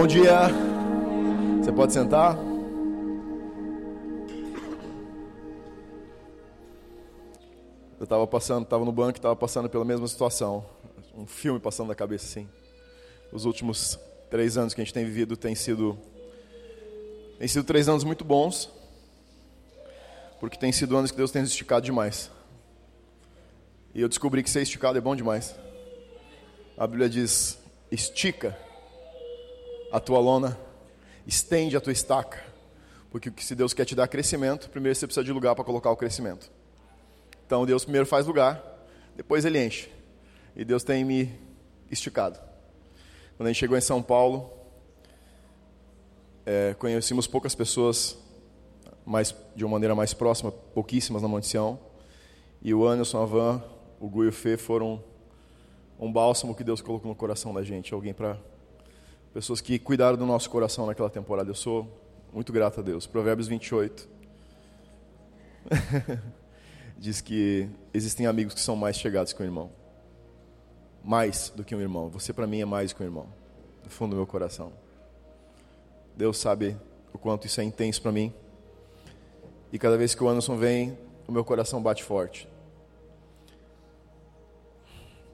[0.00, 0.48] Bom dia.
[1.60, 2.34] Você pode sentar?
[7.98, 10.64] Eu estava passando, estava no banco, estava passando pela mesma situação.
[11.14, 12.48] Um filme passando na cabeça assim.
[13.30, 13.98] Os últimos
[14.30, 15.98] três anos que a gente tem vivido tem sido
[17.38, 18.70] tem sido três anos muito bons,
[20.40, 22.30] porque tem sido anos que Deus tem esticado demais.
[23.94, 25.54] E eu descobri que ser esticado é bom demais.
[26.78, 27.58] A Bíblia diz:
[27.92, 28.56] estica
[29.92, 30.58] a tua lona,
[31.26, 32.42] estende a tua estaca.
[33.10, 35.96] Porque se Deus quer te dar crescimento, primeiro você precisa de lugar para colocar o
[35.96, 36.50] crescimento.
[37.44, 38.62] Então Deus primeiro faz lugar,
[39.16, 39.90] depois ele enche.
[40.54, 41.32] E Deus tem me
[41.90, 42.38] esticado.
[43.36, 44.50] Quando a gente chegou em São Paulo,
[46.46, 48.16] é, conhecemos poucas pessoas
[49.04, 51.78] mais, de uma maneira mais próxima, pouquíssimas na Monte Sião.
[52.62, 53.64] E o Anderson, a Van,
[53.98, 55.02] o Gu e o Fê foram
[55.98, 57.92] um bálsamo que Deus colocou no coração da gente.
[57.92, 58.38] Alguém para
[59.32, 61.50] pessoas que cuidaram do nosso coração naquela temporada.
[61.50, 61.88] Eu sou
[62.32, 63.06] muito grato a Deus.
[63.06, 64.08] Provérbios 28
[66.98, 69.70] diz que existem amigos que são mais chegados que um irmão.
[71.02, 72.08] Mais do que um irmão.
[72.10, 73.26] Você para mim é mais que um irmão.
[73.84, 74.72] No fundo do meu coração.
[76.16, 76.76] Deus sabe
[77.12, 78.32] o quanto isso é intenso para mim.
[79.72, 82.48] E cada vez que o Anderson vem, o meu coração bate forte.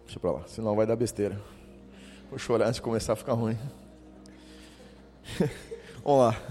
[0.05, 1.41] Deixa pra lá, senão vai dar besteira.
[2.31, 3.59] Vou chorar antes de começar a ficar ruim.
[6.05, 6.43] vamos lá,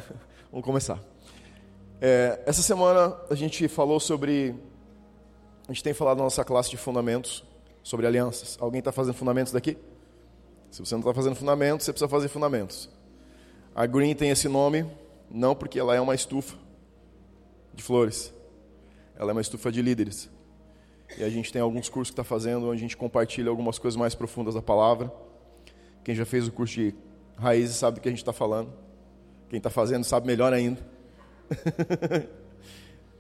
[0.52, 1.00] vamos começar.
[2.02, 4.54] É, essa semana a gente falou sobre.
[5.68, 7.44] A gente tem falado na nossa classe de fundamentos
[7.82, 8.58] sobre alianças.
[8.60, 9.78] Alguém está fazendo fundamentos daqui?
[10.70, 12.90] Se você não está fazendo fundamentos, você precisa fazer fundamentos.
[13.74, 14.86] A Green tem esse nome
[15.32, 16.56] não porque ela é uma estufa
[17.74, 18.34] de flores,
[19.16, 20.30] ela é uma estufa de líderes.
[21.18, 23.98] E a gente tem alguns cursos que está fazendo, onde a gente compartilha algumas coisas
[23.98, 25.12] mais profundas da palavra.
[26.04, 26.96] Quem já fez o curso de
[27.38, 28.72] raízes sabe do que a gente está falando.
[29.50, 30.82] Quem está fazendo sabe melhor ainda.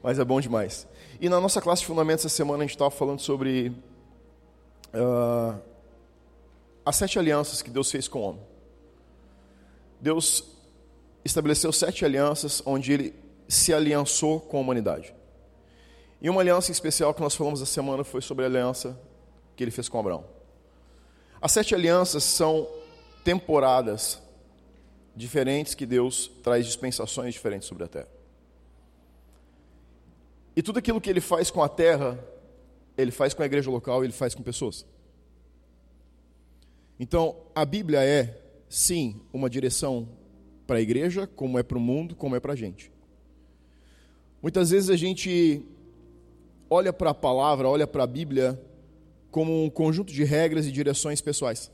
[0.02, 0.88] Mas é bom demais.
[1.20, 3.70] E na nossa classe de fundamentos essa semana a gente estava falando sobre
[4.94, 5.60] uh,
[6.86, 8.42] as sete alianças que Deus fez com o homem.
[10.00, 10.44] Deus
[11.24, 13.16] estabeleceu sete alianças onde Ele
[13.48, 15.14] se aliançou com a humanidade.
[16.22, 19.00] E uma aliança especial que nós falamos essa semana foi sobre a aliança
[19.56, 20.26] que ele fez com Abraão.
[21.42, 22.68] As sete alianças são
[23.26, 24.22] temporadas
[25.16, 28.08] diferentes que Deus traz dispensações diferentes sobre a terra.
[30.56, 32.24] E tudo aquilo que ele faz com a terra,
[32.96, 34.86] ele faz com a igreja local, ele faz com pessoas.
[37.00, 40.08] Então, a Bíblia é, sim, uma direção
[40.68, 42.92] para a igreja, como é para o mundo, como é para a gente.
[44.42, 45.66] Muitas vezes a gente
[46.70, 48.62] olha para a palavra, olha para a Bíblia
[49.32, 51.72] como um conjunto de regras e direções pessoais.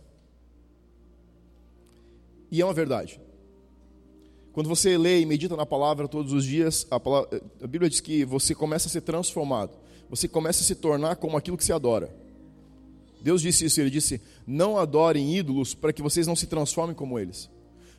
[2.51, 3.19] E é uma verdade.
[4.51, 8.01] Quando você lê e medita na palavra todos os dias, a, palavra, a, Bíblia diz
[8.01, 9.71] que você começa a ser transformado.
[10.09, 12.13] Você começa a se tornar como aquilo que se adora.
[13.21, 17.17] Deus disse isso, ele disse: Não adorem ídolos para que vocês não se transformem como
[17.17, 17.49] eles.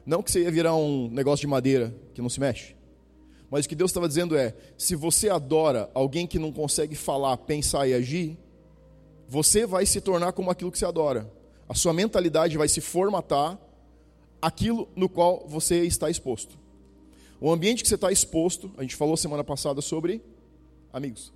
[0.05, 2.77] Não que você ia virar um negócio de madeira que não se mexe.
[3.51, 7.37] Mas o que Deus estava dizendo é: se você adora alguém que não consegue falar,
[7.39, 8.37] pensar e agir,
[9.27, 11.31] você vai se tornar como aquilo que você adora.
[11.67, 13.59] A sua mentalidade vai se formatar
[14.43, 16.59] aquilo no qual você está exposto.
[17.41, 20.21] O ambiente que você está exposto, a gente falou semana passada sobre
[20.93, 21.33] amigos.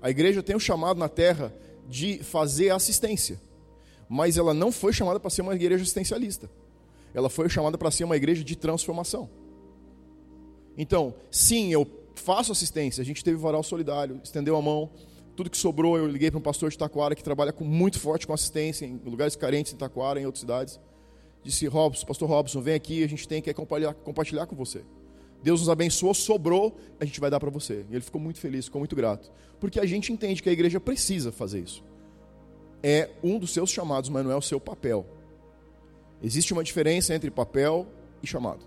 [0.00, 1.52] A igreja tem um chamado na terra
[1.88, 3.40] de fazer assistência,
[4.08, 6.48] mas ela não foi chamada para ser uma igreja assistencialista.
[7.12, 9.28] Ela foi chamada para ser uma igreja de transformação.
[10.76, 13.02] Então, sim, eu faço assistência.
[13.02, 14.90] A gente teve varal solidário, estendeu a mão.
[15.36, 18.26] Tudo que sobrou, eu liguei para um pastor de Taquara que trabalha com, muito forte
[18.26, 20.80] com assistência em lugares carentes em Taquara, em outras cidades.
[21.44, 24.82] Disse, Robson, pastor Robson, vem aqui, a gente tem que compartilhar, compartilhar com você.
[25.42, 27.84] Deus nos abençoou, sobrou, a gente vai dar para você.
[27.90, 29.30] E ele ficou muito feliz, ficou muito grato.
[29.60, 31.84] Porque a gente entende que a igreja precisa fazer isso.
[32.82, 35.06] É um dos seus chamados, mas não é o seu papel.
[36.22, 37.86] Existe uma diferença entre papel
[38.22, 38.64] e chamado.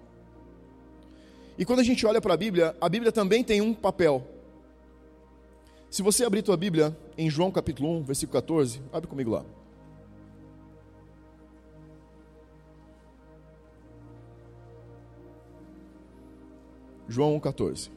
[1.58, 4.24] E quando a gente olha para a Bíblia, a Bíblia também tem um papel.
[5.90, 9.44] Se você abrir tua Bíblia em João capítulo 1, versículo 14, abre comigo lá.
[17.08, 17.90] João 1,14.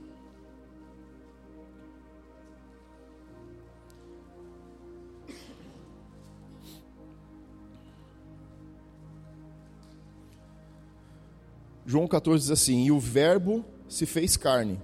[11.90, 14.78] João 14 diz assim: E o Verbo se fez carne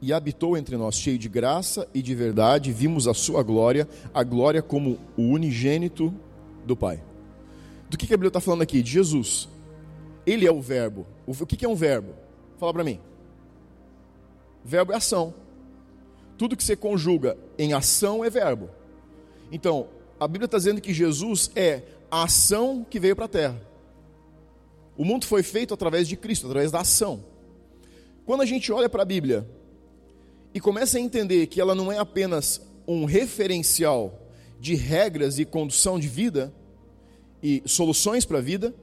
[0.00, 4.24] e habitou entre nós, cheio de graça e de verdade, vimos a sua glória, a
[4.24, 6.12] glória como o unigênito
[6.66, 7.00] do Pai.
[7.88, 8.82] Do que, que a Bíblia está falando aqui?
[8.82, 9.48] De Jesus.
[10.26, 11.06] Ele é o verbo.
[11.24, 12.14] O que é um verbo?
[12.58, 12.98] Fala para mim.
[14.64, 15.34] Verbo é ação.
[16.38, 18.70] Tudo que você conjuga em ação é verbo.
[19.50, 19.88] Então,
[20.18, 23.60] a Bíblia está dizendo que Jesus é a ação que veio para a terra.
[24.96, 27.24] O mundo foi feito através de Cristo, através da ação.
[28.24, 29.46] Quando a gente olha para a Bíblia
[30.54, 34.20] e começa a entender que ela não é apenas um referencial
[34.60, 36.52] de regras e condução de vida
[37.42, 38.74] e soluções para a vida,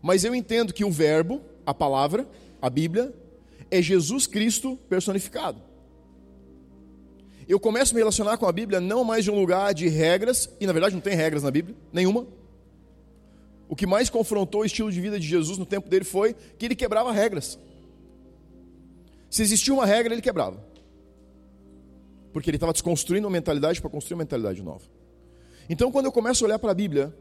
[0.00, 2.28] mas eu entendo que o Verbo, a palavra,
[2.62, 3.12] a Bíblia,
[3.70, 5.60] é Jesus Cristo personificado.
[7.48, 10.48] Eu começo a me relacionar com a Bíblia não mais de um lugar de regras,
[10.60, 12.26] e na verdade não tem regras na Bíblia, nenhuma.
[13.68, 16.66] O que mais confrontou o estilo de vida de Jesus no tempo dele foi que
[16.66, 17.58] ele quebrava regras.
[19.28, 20.64] Se existia uma regra, ele quebrava.
[22.32, 24.84] Porque ele estava desconstruindo uma mentalidade para construir uma mentalidade nova.
[25.68, 27.14] Então, quando eu começo a olhar para a Bíblia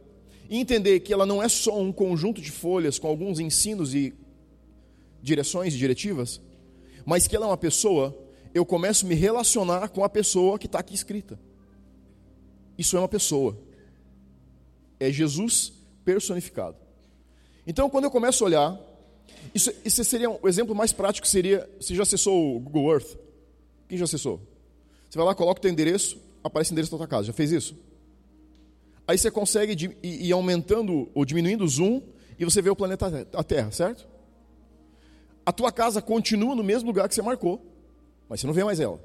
[0.50, 4.14] e entender que ela não é só um conjunto de folhas com alguns ensinos e
[5.22, 6.42] direções e diretivas,
[7.06, 8.18] mas que ela é uma pessoa,
[8.54, 11.40] eu começo a me relacionar com a pessoa que está aqui escrita.
[12.78, 13.58] Isso é uma pessoa.
[15.00, 15.74] É Jesus
[16.04, 16.78] personificado.
[17.66, 18.80] Então, quando eu começo a olhar,
[19.54, 23.18] isso, isso seria um exemplo mais prático seria, você já acessou o Google Earth?
[23.88, 24.42] Quem já acessou?
[25.10, 27.28] Você vai lá, coloca o teu endereço, aparece o endereço da tua casa.
[27.28, 27.76] Já fez isso?
[29.08, 32.02] Aí você consegue ir aumentando ou diminuindo o zoom
[32.38, 34.08] e você vê o planeta a Terra, certo?
[35.50, 37.60] A tua casa continua no mesmo lugar que você marcou,
[38.30, 39.04] mas você não vê mais ela.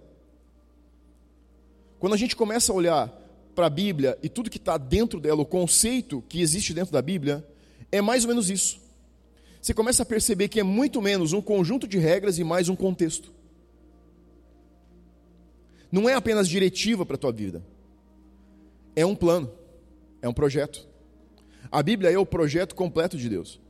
[1.98, 3.08] Quando a gente começa a olhar
[3.54, 7.00] para a Bíblia e tudo que está dentro dela, o conceito que existe dentro da
[7.00, 7.42] Bíblia,
[7.90, 8.78] é mais ou menos isso.
[9.58, 12.76] Você começa a perceber que é muito menos um conjunto de regras e mais um
[12.76, 13.32] contexto.
[15.90, 17.64] Não é apenas diretiva para a tua vida,
[18.94, 19.50] é um plano
[20.20, 20.86] é um projeto.
[21.72, 23.63] A Bíblia é o projeto completo de Deus.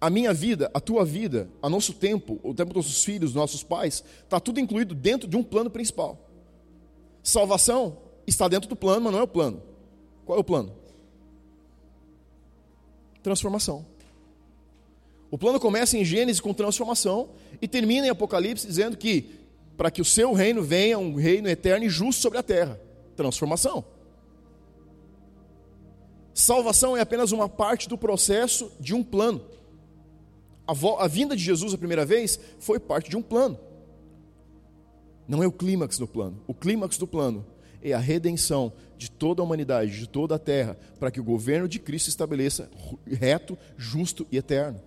[0.00, 3.62] A minha vida, a tua vida, a nosso tempo, o tempo dos nossos filhos, nossos
[3.62, 6.18] pais, está tudo incluído dentro de um plano principal.
[7.22, 7.96] Salvação
[8.26, 9.62] está dentro do plano, mas não é o plano.
[10.24, 10.72] Qual é o plano?
[13.22, 13.84] Transformação.
[15.30, 17.30] O plano começa em Gênesis com transformação
[17.60, 19.30] e termina em Apocalipse dizendo que
[19.76, 22.80] para que o seu reino venha um reino eterno e justo sobre a terra.
[23.14, 23.84] Transformação.
[26.34, 29.40] Salvação é apenas uma parte do processo de um plano.
[30.68, 33.58] A, a vinda de Jesus a primeira vez foi parte de um plano.
[35.26, 36.42] Não é o clímax do plano.
[36.46, 37.46] O clímax do plano
[37.82, 41.66] é a redenção de toda a humanidade, de toda a terra, para que o governo
[41.66, 42.68] de Cristo estabeleça
[43.06, 44.80] reto, justo e eterno,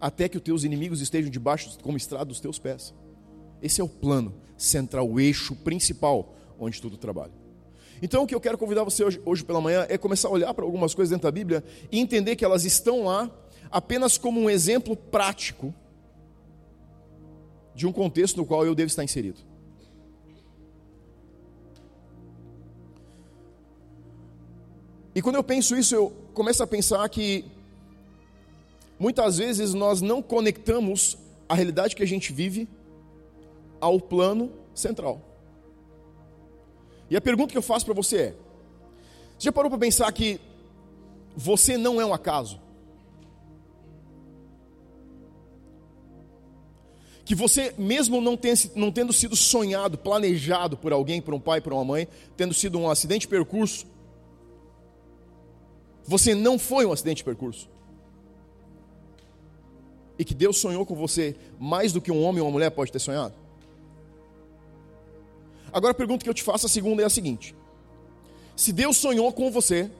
[0.00, 2.94] até que os teus inimigos estejam debaixo como estrada dos teus pés.
[3.60, 7.32] Esse é o plano central, o eixo principal onde tudo trabalha.
[8.02, 10.52] Então, o que eu quero convidar você hoje, hoje pela manhã é começar a olhar
[10.52, 13.30] para algumas coisas dentro da Bíblia e entender que elas estão lá
[13.70, 15.74] apenas como um exemplo prático
[17.74, 19.40] de um contexto no qual eu devo estar inserido.
[25.14, 27.44] E quando eu penso isso, eu começo a pensar que
[28.98, 31.16] muitas vezes nós não conectamos
[31.48, 32.68] a realidade que a gente vive
[33.80, 35.20] ao plano central.
[37.08, 38.34] E a pergunta que eu faço para você é:
[39.38, 40.40] você já parou para pensar que
[41.36, 42.60] você não é um acaso?
[47.26, 51.60] Que você, mesmo não, tem, não tendo sido sonhado, planejado por alguém, por um pai,
[51.60, 53.84] por uma mãe, tendo sido um acidente de percurso,
[56.06, 57.68] você não foi um acidente de percurso.
[60.18, 62.90] E que Deus sonhou com você mais do que um homem ou uma mulher pode
[62.90, 63.34] ter sonhado?
[65.72, 67.54] Agora a pergunta que eu te faço, a segunda é a seguinte:
[68.54, 69.90] se Deus sonhou com você,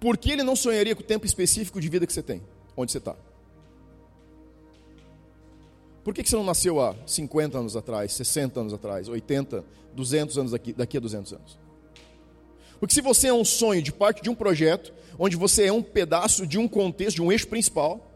[0.00, 2.42] por que Ele não sonharia com o tempo específico de vida que você tem,
[2.76, 3.14] onde você está?
[6.02, 9.64] Por que você não nasceu há 50 anos atrás, 60 anos atrás, 80,
[9.94, 11.58] 200 anos daqui, daqui a 200 anos?
[12.78, 15.82] Porque se você é um sonho de parte de um projeto, onde você é um
[15.82, 18.10] pedaço de um contexto, de um eixo principal,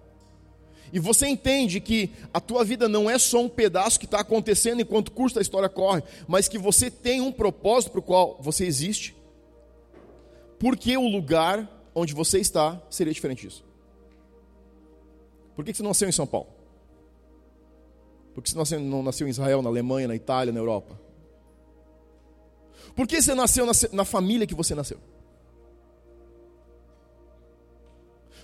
[0.91, 4.81] e você entende que a tua vida não é só um pedaço que está acontecendo
[4.81, 8.39] enquanto o curso da história corre, mas que você tem um propósito para o qual
[8.41, 9.15] você existe,
[10.59, 13.65] por que o lugar onde você está seria diferente disso?
[15.55, 16.54] Por que você não nasceu em São Paulo?
[18.35, 20.99] Por que você não nasceu em Israel, na Alemanha, na Itália, na Europa?
[22.97, 24.99] Por que você nasceu na família que você nasceu?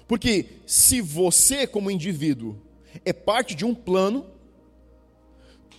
[0.07, 2.57] Porque se você, como indivíduo,
[3.05, 4.27] é parte de um plano,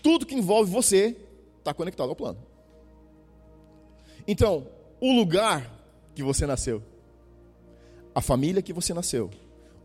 [0.01, 1.17] tudo que envolve você
[1.59, 2.39] está conectado ao plano.
[4.27, 4.67] Então,
[4.99, 5.69] o lugar
[6.15, 6.81] que você nasceu,
[8.13, 9.29] a família que você nasceu,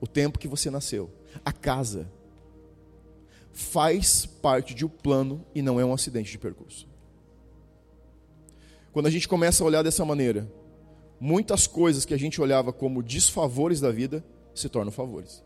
[0.01, 1.11] o tempo que você nasceu,
[1.45, 2.09] a casa,
[3.57, 6.87] faz parte de um plano e não é um acidente de percurso.
[8.93, 10.47] Quando a gente começa a olhar dessa maneira,
[11.19, 14.23] muitas coisas que a gente olhava como desfavores da vida
[14.55, 15.43] se tornam favores.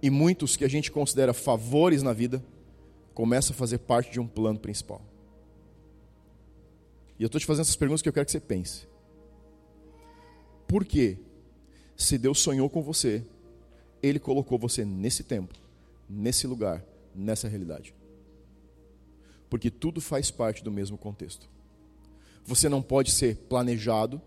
[0.00, 2.42] E muitos que a gente considera favores na vida
[3.12, 5.02] começam a fazer parte de um plano principal.
[7.18, 8.88] E eu estou te fazendo essas perguntas que eu quero que você pense.
[10.66, 11.18] Por quê?
[11.94, 13.22] Se Deus sonhou com você,
[14.02, 15.65] Ele colocou você nesse tempo,
[16.08, 16.84] nesse lugar,
[17.14, 17.94] nessa realidade.
[19.48, 21.48] Porque tudo faz parte do mesmo contexto.
[22.44, 24.20] Você não pode ser planejado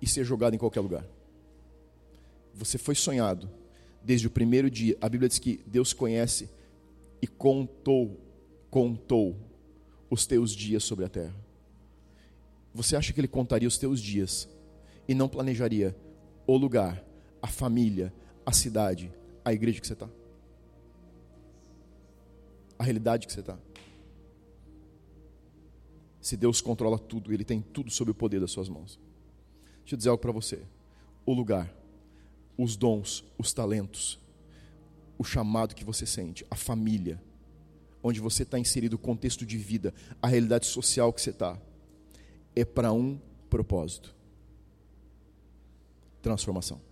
[0.00, 1.04] e ser jogado em qualquer lugar.
[2.54, 3.48] Você foi sonhado
[4.02, 4.96] desde o primeiro dia.
[5.00, 6.50] A Bíblia diz que Deus conhece
[7.22, 8.20] e contou,
[8.70, 9.36] contou
[10.10, 11.34] os teus dias sobre a terra.
[12.74, 14.48] Você acha que Ele contaria os teus dias
[15.06, 15.96] e não planejaria
[16.46, 17.04] o lugar,
[17.42, 18.12] a família,
[18.44, 19.12] a cidade,
[19.48, 20.08] a igreja que você está?
[22.78, 23.58] A realidade que você está?
[26.20, 28.98] Se Deus controla tudo, Ele tem tudo sob o poder das suas mãos.
[29.80, 30.62] Deixa eu dizer algo para você.
[31.24, 31.72] O lugar,
[32.56, 34.18] os dons, os talentos,
[35.16, 37.22] o chamado que você sente, a família,
[38.02, 41.58] onde você está inserido, o contexto de vida, a realidade social que você está,
[42.54, 44.14] é para um propósito
[46.20, 46.87] transformação.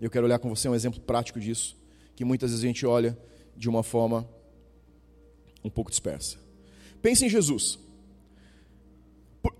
[0.00, 1.76] Eu quero olhar com você um exemplo prático disso,
[2.14, 3.18] que muitas vezes a gente olha
[3.56, 4.28] de uma forma
[5.64, 6.38] um pouco dispersa.
[7.02, 7.78] Pense em Jesus.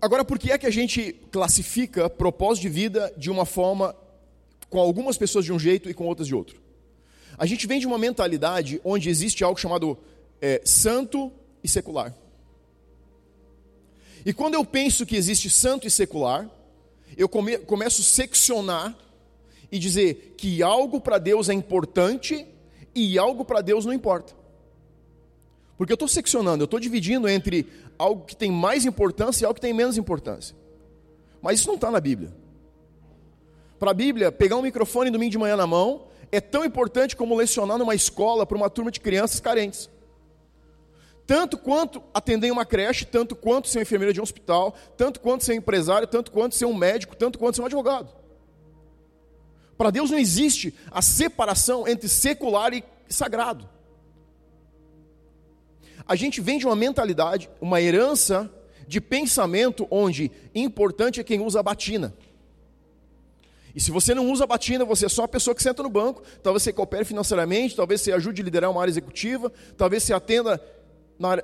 [0.01, 3.95] Agora, por que é que a gente classifica propósito de vida de uma forma,
[4.69, 6.61] com algumas pessoas de um jeito e com outras de outro?
[7.37, 9.97] A gente vem de uma mentalidade onde existe algo chamado
[10.41, 11.31] é, santo
[11.63, 12.13] e secular.
[14.25, 16.49] E quando eu penso que existe santo e secular,
[17.17, 18.97] eu come, começo a seccionar
[19.71, 22.45] e dizer que algo para Deus é importante
[22.93, 24.33] e algo para Deus não importa.
[25.77, 29.55] Porque eu estou seccionando, eu estou dividindo entre algo que tem mais importância e algo
[29.55, 30.55] que tem menos importância.
[31.41, 32.33] Mas isso não está na Bíblia.
[33.79, 37.35] Para a Bíblia, pegar um microfone domingo de manhã na mão é tão importante como
[37.35, 39.89] lecionar numa escola para uma turma de crianças carentes
[41.29, 45.53] tanto quanto atender uma creche, tanto quanto ser enfermeira de um hospital, tanto quanto ser
[45.53, 48.09] empresário, tanto quanto ser um médico, tanto quanto ser um advogado.
[49.79, 53.65] Para Deus não existe a separação entre secular e sagrado.
[56.05, 58.53] A gente vem de uma mentalidade, uma herança
[58.85, 62.13] de pensamento onde importante é quem usa a batina.
[63.73, 65.89] E se você não usa a batina, você é só a pessoa que senta no
[65.89, 70.11] banco, talvez você coopere financeiramente, talvez você ajude a liderar uma área executiva, talvez você
[70.11, 70.61] atenda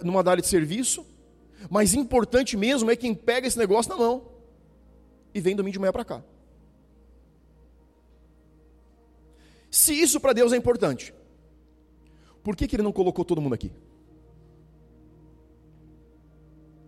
[0.03, 1.05] numa área de serviço,
[1.69, 4.23] mas importante mesmo é quem pega esse negócio na mão
[5.33, 6.21] e vem domingo de manhã para cá.
[9.75, 11.13] Se isso para Deus é importante,
[12.41, 13.74] por que, que Ele não colocou todo mundo aqui?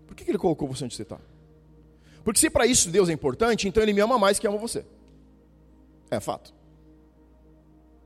[0.07, 1.19] Por que, que Ele colocou você onde você está?
[2.23, 4.85] Porque se para isso Deus é importante, então Ele me ama mais que ama você.
[6.09, 6.53] É fato.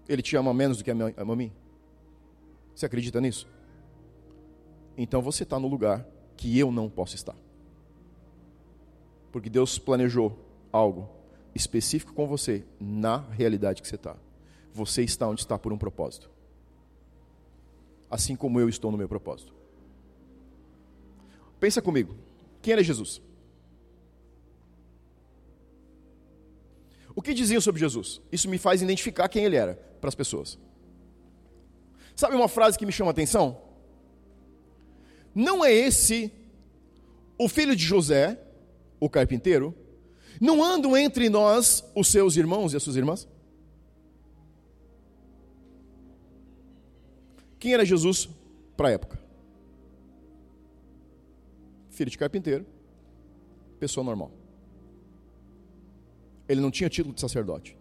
[0.10, 1.52] Ele te ama menos do que ama a mim?
[2.74, 3.48] Você acredita nisso?
[4.98, 6.04] então você está no lugar
[6.36, 7.36] que eu não posso estar.
[9.32, 10.36] Porque Deus planejou
[10.74, 11.08] algo
[11.54, 14.18] específico com você na realidade que você está.
[14.74, 16.30] Você está onde está por um propósito.
[18.10, 19.54] Assim como eu estou no meu propósito.
[21.60, 22.16] Pensa comigo.
[22.62, 23.22] Quem era Jesus?
[27.16, 28.22] O que diziam sobre Jesus?
[28.32, 30.58] Isso me faz identificar quem ele era para as pessoas.
[32.16, 33.62] Sabe uma frase que me chama a atenção?
[35.34, 36.32] Não é esse
[37.38, 38.40] o filho de José,
[39.00, 39.76] o carpinteiro?
[40.40, 43.28] Não andam entre nós os seus irmãos e as suas irmãs?
[47.62, 48.28] Quem era Jesus
[48.76, 49.18] para a época?
[51.90, 52.66] Filho de carpinteiro,
[53.80, 54.32] pessoa normal.
[56.50, 57.78] Ele não tinha título de sacerdote.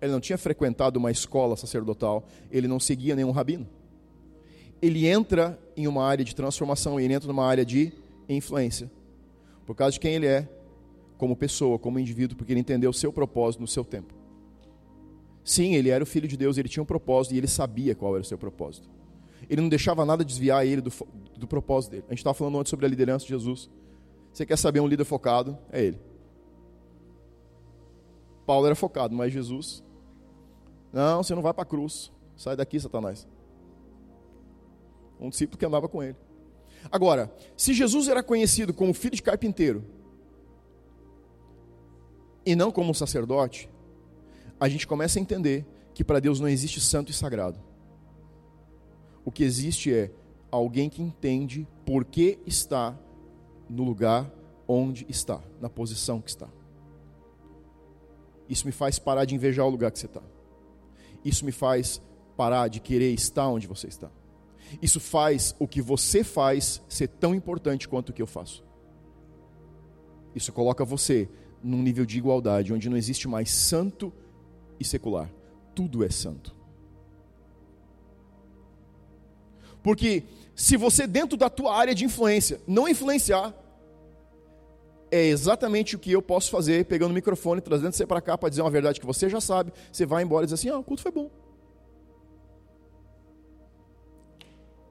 [0.00, 2.24] Ele não tinha frequentado uma escola sacerdotal.
[2.52, 3.66] Ele não seguia nenhum rabino
[4.80, 7.92] ele entra em uma área de transformação, ele entra numa área de
[8.28, 8.90] influência.
[9.64, 10.48] Por causa de quem ele é,
[11.16, 14.14] como pessoa, como indivíduo, porque ele entendeu o seu propósito no seu tempo.
[15.46, 18.14] Sim, ele era o filho de Deus, ele tinha um propósito e ele sabia qual
[18.14, 18.90] era o seu propósito.
[19.48, 20.92] Ele não deixava nada desviar ele do,
[21.38, 22.04] do propósito dele.
[22.08, 23.70] A gente estava falando antes sobre a liderança de Jesus.
[24.32, 25.56] Você quer saber um líder focado?
[25.70, 25.98] É ele.
[28.44, 29.82] Paulo era focado, mas Jesus.
[30.92, 32.12] Não, você não vai para a cruz.
[32.36, 33.26] Sai daqui, Satanás
[35.20, 36.16] um discípulo que andava com ele.
[36.90, 39.84] Agora, se Jesus era conhecido como filho de carpinteiro
[42.44, 43.68] e não como um sacerdote,
[44.58, 47.58] a gente começa a entender que para Deus não existe santo e sagrado.
[49.24, 50.10] O que existe é
[50.50, 52.98] alguém que entende por que está
[53.68, 54.30] no lugar
[54.68, 56.48] onde está, na posição que está.
[58.48, 60.22] Isso me faz parar de invejar o lugar que você está.
[61.24, 62.00] Isso me faz
[62.36, 64.10] parar de querer estar onde você está.
[64.80, 68.64] Isso faz o que você faz ser tão importante quanto o que eu faço.
[70.34, 71.28] Isso coloca você
[71.62, 74.12] num nível de igualdade, onde não existe mais santo
[74.78, 75.30] e secular.
[75.74, 76.54] Tudo é santo.
[79.82, 83.54] Porque se você dentro da tua área de influência não influenciar,
[85.10, 88.48] é exatamente o que eu posso fazer pegando o microfone, trazendo você para cá para
[88.48, 90.82] dizer uma verdade que você já sabe, você vai embora e diz assim: "Ah, o
[90.82, 91.30] culto foi bom".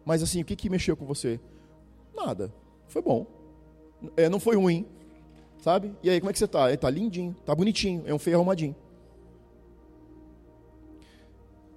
[0.05, 1.39] Mas assim, o que, que mexeu com você?
[2.15, 2.53] Nada.
[2.87, 3.25] Foi bom.
[4.15, 4.85] É, não foi ruim.
[5.59, 5.91] Sabe?
[6.03, 6.71] E aí, como é que você está?
[6.71, 8.75] Está lindinho, está bonitinho, é um feio arrumadinho.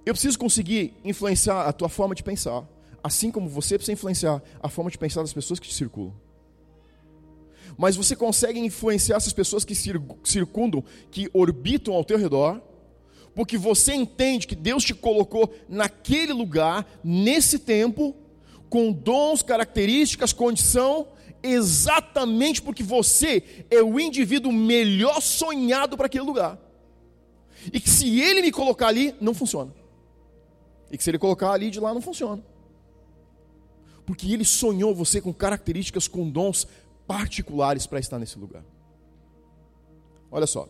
[0.09, 2.67] Eu preciso conseguir influenciar a tua forma de pensar,
[3.03, 6.15] assim como você precisa influenciar a forma de pensar das pessoas que te circulam.
[7.77, 12.59] Mas você consegue influenciar essas pessoas que circundam, que orbitam ao teu redor,
[13.35, 18.15] porque você entende que Deus te colocou naquele lugar, nesse tempo,
[18.67, 21.09] com dons, características, condição,
[21.43, 26.57] exatamente porque você é o indivíduo melhor sonhado para aquele lugar.
[27.71, 29.77] E que se ele me colocar ali, não funciona.
[30.91, 32.43] E que se ele colocar ali de lá, não funciona.
[34.05, 36.67] Porque ele sonhou você com características, com dons
[37.05, 38.63] particulares para estar nesse lugar.
[40.31, 40.67] Olha só,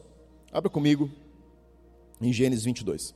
[0.52, 1.10] abra comigo
[2.22, 3.16] em Gênesis 22.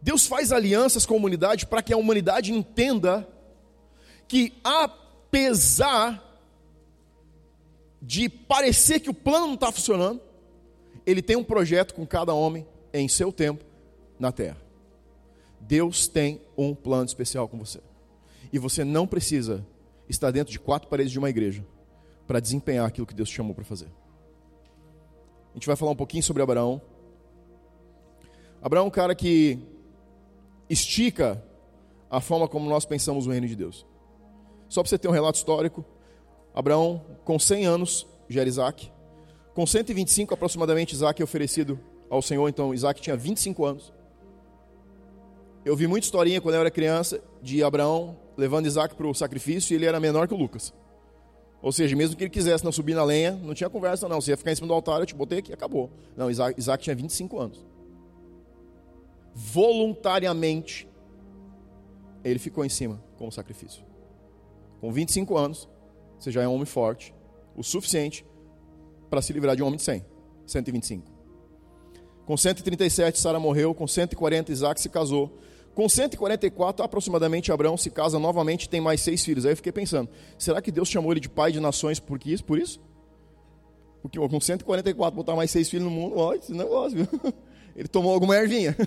[0.00, 3.26] Deus faz alianças com a humanidade para que a humanidade entenda
[4.28, 6.22] que, apesar
[8.02, 10.20] de parecer que o plano não está funcionando,
[11.06, 13.64] Ele tem um projeto com cada homem em seu tempo
[14.18, 14.56] na terra.
[15.60, 17.80] Deus tem um plano especial com você.
[18.52, 19.66] E você não precisa
[20.08, 21.66] estar dentro de quatro paredes de uma igreja
[22.26, 23.88] para desempenhar aquilo que Deus te chamou para fazer.
[25.50, 26.80] A gente vai falar um pouquinho sobre Abraão.
[28.62, 29.58] Abraão é um cara que
[30.70, 31.42] estica
[32.08, 33.84] a forma como nós pensamos o reino de Deus.
[34.68, 35.84] Só para você ter um relato histórico,
[36.54, 38.90] Abraão, com 100 anos, gera Isaac.
[39.52, 43.92] Com 125 aproximadamente, Isaac é oferecido ao Senhor, então Isaac tinha 25 anos.
[45.64, 49.72] Eu vi muita historinha quando eu era criança de Abraão levando Isaac para o sacrifício
[49.72, 50.74] e ele era menor que o Lucas.
[51.62, 54.20] Ou seja, mesmo que ele quisesse não subir na lenha, não tinha conversa não.
[54.20, 55.90] Você ia ficar em cima do altar, eu te botei aqui acabou.
[56.14, 57.64] Não, Isaac, Isaac tinha 25 anos.
[59.34, 60.86] Voluntariamente,
[62.22, 63.82] ele ficou em cima como sacrifício.
[64.80, 65.68] Com 25 anos,
[66.18, 67.14] você já é um homem forte,
[67.56, 68.26] o suficiente
[69.08, 70.04] para se livrar de um homem de 100,
[70.46, 71.13] 125.
[72.26, 73.74] Com 137, Sara morreu.
[73.74, 75.30] Com 140, Isaac se casou.
[75.74, 79.44] Com 144, aproximadamente, Abraão se casa novamente e tem mais seis filhos.
[79.44, 80.08] Aí eu fiquei pensando,
[80.38, 82.44] será que Deus chamou ele de pai de nações por isso?
[82.44, 82.80] Por isso?
[84.00, 87.08] Porque com 144 botar mais seis filhos no mundo, olha esse negócio, viu?
[87.74, 88.76] Ele tomou alguma ervinha.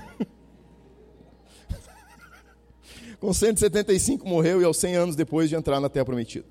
[3.19, 6.45] com 175 morreu e aos 100 anos depois de entrar na Terra Prometida.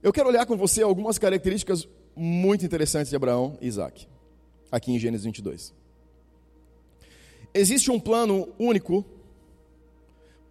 [0.00, 4.08] Eu quero olhar com você algumas características muito interessantes de Abraão e Isaac,
[4.70, 5.74] aqui em Gênesis 22.
[7.52, 9.04] Existe um plano único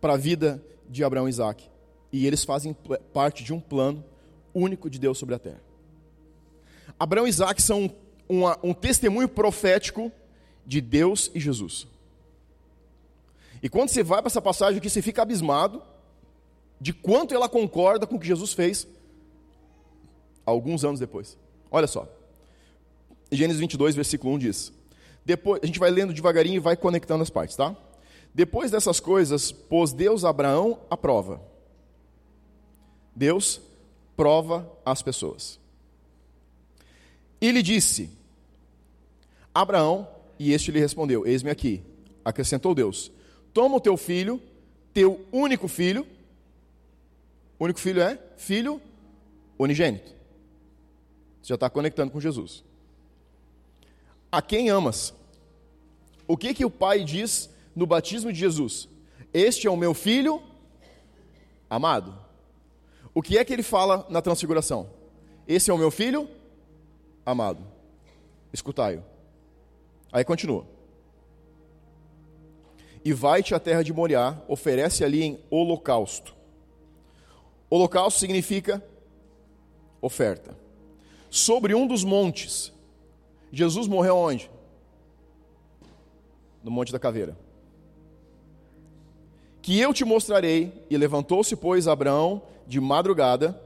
[0.01, 1.69] para a vida de Abraão e Isaac.
[2.11, 2.75] E eles fazem
[3.13, 4.03] parte de um plano
[4.53, 5.61] único de Deus sobre a terra.
[6.99, 7.93] Abraão e Isaac são
[8.27, 10.11] uma, um testemunho profético
[10.65, 11.87] de Deus e Jesus.
[13.61, 15.81] E quando você vai para essa passagem aqui, você fica abismado
[16.79, 18.87] de quanto ela concorda com o que Jesus fez
[20.45, 21.37] alguns anos depois.
[21.69, 22.07] Olha só.
[23.31, 24.73] Gênesis 22, versículo 1 diz:
[25.27, 27.75] depois, a gente vai lendo devagarinho e vai conectando as partes, tá?
[28.33, 31.41] Depois dessas coisas, pôs Deus Abraão à prova.
[33.13, 33.59] Deus
[34.15, 35.59] prova as pessoas.
[37.41, 38.09] E lhe disse:
[39.53, 40.07] Abraão,
[40.39, 41.83] e este lhe respondeu: Eis-me aqui.
[42.23, 43.11] Acrescentou Deus:
[43.53, 44.41] Toma o teu filho,
[44.93, 46.07] teu único filho.
[47.59, 48.79] Único filho é filho
[49.59, 50.15] unigênito.
[51.41, 52.63] Você já está conectando com Jesus.
[54.37, 55.15] A quem amas?
[56.27, 58.87] O que que o Pai diz no batismo de Jesus?
[59.33, 60.43] Este é o meu filho
[61.67, 62.15] amado.
[63.15, 64.91] O que é que ele fala na transfiguração?
[65.47, 66.29] Esse é o meu filho
[67.25, 67.65] amado.
[68.53, 69.03] Escutai-o.
[70.11, 70.67] Aí continua.
[73.03, 76.35] E vai-te à terra de Moriá, oferece ali em holocausto.
[77.71, 78.85] Holocausto significa
[79.99, 80.55] oferta.
[81.27, 82.76] sobre um dos montes.
[83.51, 84.49] Jesus morreu onde?
[86.63, 87.37] No Monte da Caveira.
[89.61, 90.85] Que eu te mostrarei.
[90.89, 93.59] E levantou-se, pois, Abraão de madrugada,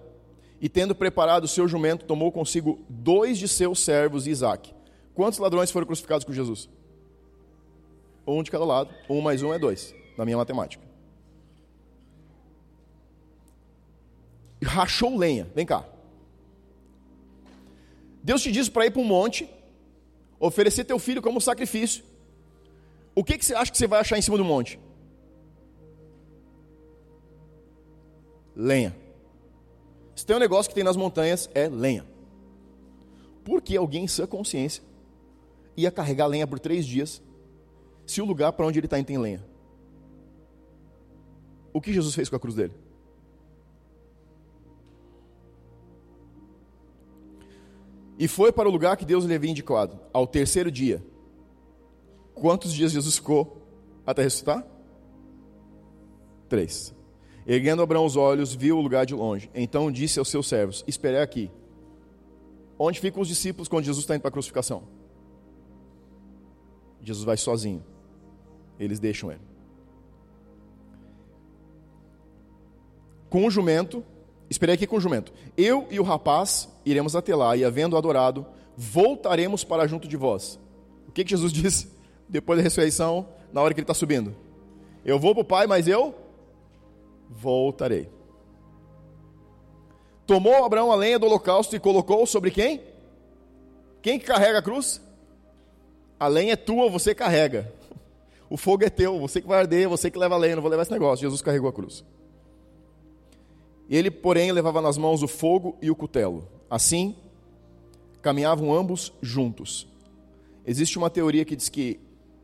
[0.61, 4.73] e tendo preparado o seu jumento, tomou consigo dois de seus servos e Isaac.
[5.15, 6.69] Quantos ladrões foram crucificados com Jesus?
[8.25, 8.93] Um de cada lado.
[9.09, 10.83] Um mais um é dois, na minha matemática.
[14.63, 15.49] Rachou lenha.
[15.55, 15.83] Vem cá.
[18.23, 19.49] Deus te disse para ir para um monte,
[20.41, 22.03] oferecer teu filho como sacrifício.
[23.13, 24.79] O que, que você acha que você vai achar em cima do monte?
[28.55, 28.95] Lenha.
[30.15, 32.05] Se tem um negócio que tem nas montanhas, é lenha.
[33.45, 34.83] Porque alguém em sua consciência
[35.77, 37.21] ia carregar lenha por três dias,
[38.05, 39.45] se o lugar para onde ele está indo tem lenha?
[41.71, 42.73] O que Jesus fez com a cruz dele?
[48.21, 51.03] E foi para o lugar que Deus lhe havia indicado, ao terceiro dia.
[52.35, 53.57] Quantos dias Jesus ficou
[54.05, 54.63] até ressuscitar?
[56.47, 56.93] Três.
[57.47, 59.49] Erguendo Abraão os olhos, viu o lugar de longe.
[59.55, 61.49] Então disse aos seus servos: Esperei aqui.
[62.77, 64.83] Onde ficam os discípulos quando Jesus está indo para a crucificação?
[67.01, 67.83] Jesus vai sozinho.
[68.79, 69.41] Eles deixam ele.
[73.31, 74.05] Com o jumento,
[74.47, 75.33] esperei aqui com o jumento.
[75.57, 80.59] Eu e o rapaz iremos até lá e, havendo adorado, voltaremos para junto de vós.
[81.07, 81.91] O que, que Jesus disse
[82.27, 84.35] depois da ressurreição, na hora que ele está subindo?
[85.03, 86.15] Eu vou para o Pai, mas eu
[87.29, 88.09] voltarei.
[90.25, 92.81] Tomou Abraão a lenha do holocausto e colocou sobre quem?
[94.01, 95.01] Quem que carrega a cruz?
[96.19, 97.71] A lenha é tua, você carrega.
[98.49, 100.69] O fogo é teu, você que vai arder, você que leva a lenha, não vou
[100.69, 101.23] levar esse negócio.
[101.23, 102.03] Jesus carregou a cruz.
[103.89, 106.47] Ele, porém, levava nas mãos o fogo e o cutelo.
[106.71, 107.15] Assim,
[108.19, 109.87] caminhavam ambos juntos.
[110.65, 111.99] Existe uma teoria que diz que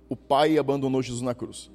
[0.08, 1.72] o pai abandonou Jesus na cruz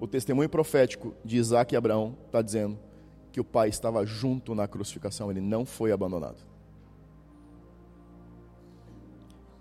[0.00, 2.78] o testemunho profético de Isaac e Abraão está dizendo
[3.30, 6.38] que o pai estava junto na crucificação, ele não foi abandonado.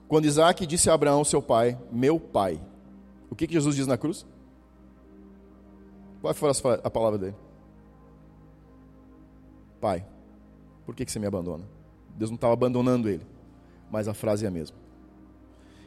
[0.08, 2.60] Quando Isaac disse a Abraão, seu pai, meu pai,
[3.30, 4.26] o que, que Jesus diz na cruz?
[6.22, 6.50] Qual foi
[6.84, 7.36] a palavra dele?
[9.80, 10.06] Pai,
[10.86, 11.66] por que, que você me abandona?
[12.20, 13.26] Deus não estava abandonando ele,
[13.90, 14.78] mas a frase é a mesma.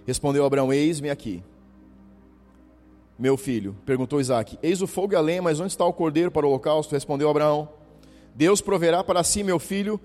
[0.04, 1.44] Respondeu Abraão: Eis-me aqui
[3.22, 3.76] meu filho?
[3.86, 4.58] Perguntou Isaac.
[4.60, 6.92] Eis o fogo e a lenha, mas onde está o cordeiro para o holocausto?
[6.92, 7.68] Respondeu Abraão.
[8.34, 10.00] Deus proverá para si, meu filho,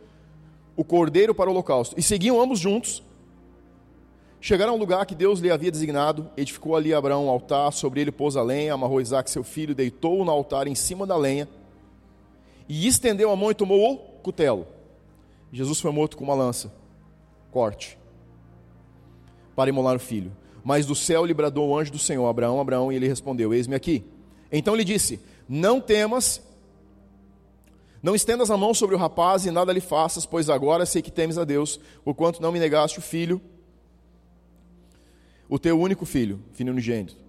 [0.75, 1.97] o cordeiro para o holocausto.
[1.97, 3.01] E seguiam ambos juntos.
[4.39, 8.11] Chegaram ao lugar que Deus lhe havia designado, edificou ali Abraão um altar, sobre ele
[8.11, 11.49] pôs a lenha, amarrou Isaac, seu filho, deitou-o no altar em cima da lenha,
[12.69, 14.67] e estendeu a mão e tomou o cutelo.
[15.51, 16.73] Jesus foi morto com uma lança,
[17.51, 17.97] corte,
[19.55, 20.31] para imolar o filho.
[20.63, 23.75] Mas do céu lhe bradou o anjo do Senhor, Abraão, Abraão, e ele respondeu: Eis-me
[23.75, 24.03] aqui.
[24.51, 26.41] Então lhe disse: Não temas,
[28.03, 31.11] não estendas a mão sobre o rapaz e nada lhe faças, pois agora sei que
[31.11, 33.41] temes a Deus, porquanto não me negaste o filho,
[35.49, 37.26] o teu único filho, filho unigênito.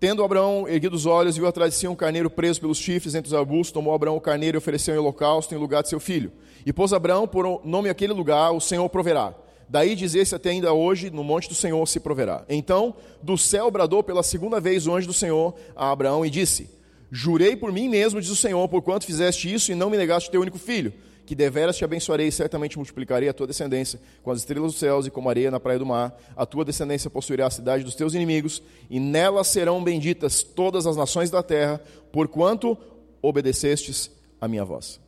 [0.00, 3.28] Tendo Abraão erguido os olhos, viu atrás de si um carneiro preso pelos chifres entre
[3.28, 6.32] os arbustos, tomou Abraão o carneiro e ofereceu em holocausto em lugar de seu filho.
[6.66, 9.34] E pôs Abraão por nome aquele lugar, o Senhor proverá.
[9.68, 12.44] Daí dizer-se até ainda hoje, no monte do Senhor se proverá.
[12.48, 16.68] Então, do céu bradou pela segunda vez o anjo do Senhor a Abraão e disse:
[17.10, 20.40] Jurei por mim mesmo, diz o Senhor, porquanto fizeste isso e não me negaste teu
[20.40, 20.92] único filho,
[21.26, 25.06] que deveras te abençoarei e certamente multiplicarei a tua descendência com as estrelas dos céus
[25.06, 26.16] e como areia na praia do mar.
[26.36, 30.96] A tua descendência possuirá a cidade dos teus inimigos, e nela serão benditas todas as
[30.96, 31.80] nações da terra,
[32.12, 32.76] porquanto
[33.22, 34.10] obedecestes
[34.40, 35.00] a minha voz.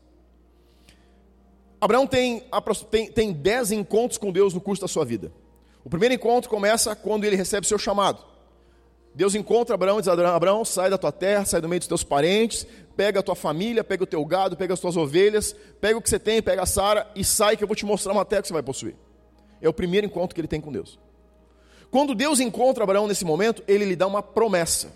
[1.81, 2.43] Abraão tem,
[2.91, 5.31] tem, tem dez encontros com Deus no curso da sua vida.
[5.85, 8.36] O primeiro encontro começa quando ele recebe seu chamado.
[9.17, 12.05] Deus encontra Abraão e diz: Abraão, sai da tua terra, sai do meio dos teus
[12.05, 16.03] parentes, pega a tua família, pega o teu gado, pega as tuas ovelhas, pega o
[16.03, 18.43] que você tem, pega a Sara e sai que eu vou te mostrar uma terra
[18.43, 18.95] que você vai possuir.
[19.63, 20.99] É o primeiro encontro que ele tem com Deus.
[21.91, 24.93] Quando Deus encontra Abraão nesse momento, ele lhe dá uma promessa.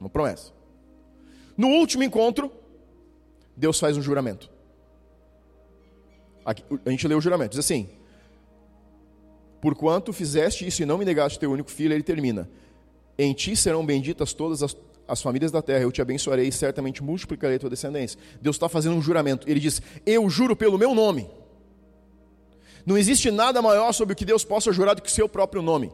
[0.00, 0.50] Uma promessa.
[1.54, 2.50] No último encontro,
[3.54, 4.50] Deus faz um juramento.
[6.46, 7.90] Aqui, a gente lê o juramento, diz assim:
[9.60, 12.48] Porquanto fizeste isso e não me negaste teu único filho, ele termina:
[13.18, 17.02] Em ti serão benditas todas as, as famílias da terra, eu te abençoarei e certamente
[17.02, 18.18] multiplicarei tua descendência.
[18.40, 19.48] Deus está fazendo um juramento.
[19.48, 21.28] Ele diz: Eu juro pelo meu nome.
[22.86, 25.60] Não existe nada maior sobre o que Deus possa jurar do que o seu próprio
[25.60, 25.92] nome.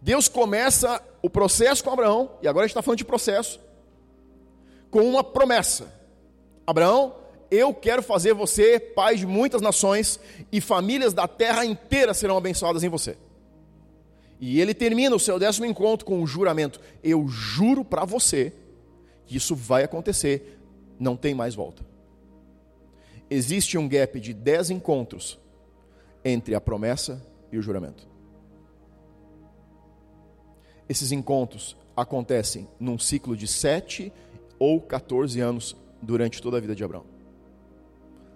[0.00, 3.60] Deus começa o processo com Abraão, e agora a gente está falando de processo,
[4.90, 5.92] com uma promessa.
[6.66, 7.14] Abraão,
[7.54, 10.18] Eu quero fazer você pai de muitas nações
[10.50, 13.14] e famílias da terra inteira serão abençoadas em você.
[14.40, 18.54] E ele termina o seu décimo encontro com um juramento: Eu juro para você
[19.26, 20.58] que isso vai acontecer,
[20.98, 21.84] não tem mais volta.
[23.28, 25.38] Existe um gap de dez encontros
[26.24, 28.08] entre a promessa e o juramento.
[30.88, 34.10] Esses encontros acontecem num ciclo de sete
[34.58, 37.11] ou 14 anos durante toda a vida de Abraão.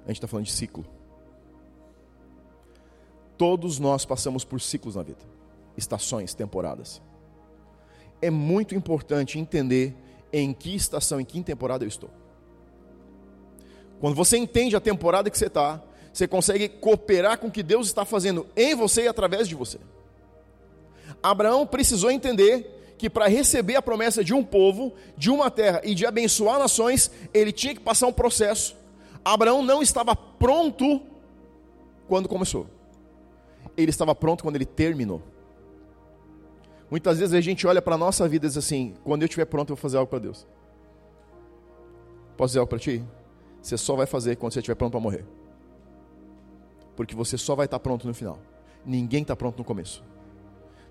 [0.07, 0.87] A gente está falando de ciclo.
[3.37, 5.19] Todos nós passamos por ciclos na vida,
[5.77, 7.03] estações, temporadas.
[8.23, 9.95] É muito importante entender
[10.33, 12.09] em que estação, em que temporada eu estou.
[14.01, 17.89] Quando você entende a temporada que você está, você consegue cooperar com o que Deus
[17.89, 19.79] está fazendo em você e através de você.
[21.23, 25.95] Abraão precisou entender que para receber a promessa de um povo, de uma terra e
[25.95, 28.75] de abençoar nações, ele tinha que passar um processo.
[29.33, 31.03] Abraão não estava pronto
[32.07, 32.69] quando começou,
[33.77, 35.21] ele estava pronto quando ele terminou.
[36.89, 39.45] Muitas vezes a gente olha para a nossa vida e diz assim: quando eu estiver
[39.45, 40.47] pronto, eu vou fazer algo para Deus.
[42.37, 43.03] Posso dizer algo para ti?
[43.61, 45.25] Você só vai fazer quando você estiver pronto para morrer.
[46.95, 48.39] Porque você só vai estar pronto no final.
[48.85, 50.05] Ninguém está pronto no começo.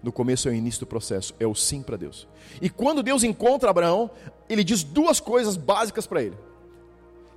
[0.04, 2.28] No começo é o início do processo, é o sim para Deus.
[2.62, 4.12] E quando Deus encontra Abraão,
[4.50, 6.38] ele diz duas coisas básicas para ele.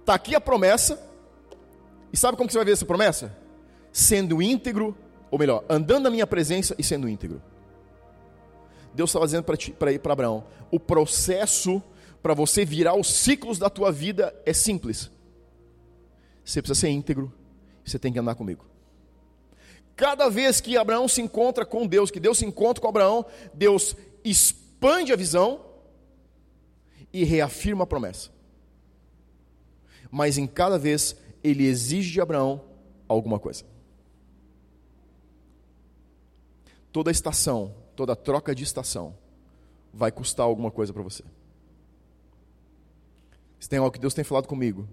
[0.08, 0.98] Está aqui a promessa,
[2.10, 3.36] e sabe como que você vai ver essa promessa?
[3.92, 4.96] Sendo íntegro,
[5.30, 7.42] ou melhor, andando na minha presença e sendo íntegro.
[8.94, 11.82] Deus estava dizendo para ir para Abraão: o processo
[12.22, 15.10] para você virar os ciclos da tua vida é simples.
[16.42, 17.30] Você precisa ser íntegro,
[17.84, 18.64] você tem que andar comigo.
[19.94, 23.94] Cada vez que Abraão se encontra com Deus, que Deus se encontra com Abraão, Deus
[24.24, 25.66] expande a visão
[27.12, 28.37] e reafirma a promessa.
[30.10, 32.62] Mas em cada vez ele exige de Abraão
[33.08, 33.64] alguma coisa.
[36.92, 39.12] Toda estação toda troca de estação
[39.92, 41.24] vai custar alguma coisa para você.
[43.58, 44.88] Se tem algo que Deus tem falado comigo,